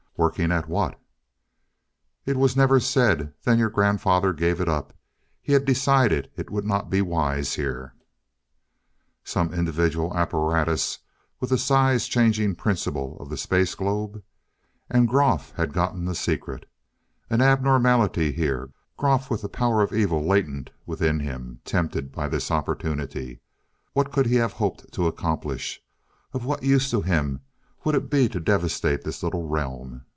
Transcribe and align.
"Working 0.17 0.51
at 0.51 0.67
what?" 0.69 1.01
"It 2.27 2.37
was 2.37 2.55
never 2.55 2.79
said. 2.79 3.33
Then 3.43 3.57
your 3.57 3.71
grandfather 3.71 4.33
gave 4.33 4.61
it 4.61 4.69
up 4.69 4.93
he 5.41 5.53
had 5.53 5.65
decided 5.65 6.29
it 6.35 6.51
would 6.51 6.63
not 6.63 6.91
be 6.91 7.01
wise 7.01 7.55
here." 7.55 7.95
Some 9.23 9.51
individual 9.51 10.15
apparatus, 10.15 10.99
with 11.39 11.49
the 11.49 11.57
size 11.57 12.07
change 12.07 12.39
principle 12.55 13.17
of 13.19 13.29
the 13.29 13.37
space 13.37 13.73
globe? 13.73 14.21
And 14.91 15.07
Groff 15.07 15.53
had 15.53 15.73
gotten 15.73 16.05
the 16.05 16.13
secret. 16.13 16.69
An 17.31 17.41
abnormality 17.41 18.31
here 18.31 18.69
Groff 18.97 19.31
with 19.31 19.41
the 19.41 19.49
power 19.49 19.81
of 19.81 19.91
evil 19.91 20.23
latent 20.23 20.69
within 20.85 21.21
him, 21.21 21.61
tempted 21.65 22.11
by 22.11 22.27
this 22.29 22.51
opportunity. 22.51 23.41
What 23.93 24.11
could 24.11 24.27
he 24.27 24.35
have 24.35 24.53
hoped 24.53 24.91
to 24.91 25.07
accomplish? 25.07 25.81
Of 26.31 26.45
what 26.45 26.61
use 26.61 26.91
to 26.91 27.01
him 27.01 27.39
would 27.83 27.95
it 27.95 28.11
be 28.11 28.29
to 28.29 28.39
devastate 28.39 29.03
this 29.03 29.23
little 29.23 29.47
realm? 29.47 30.05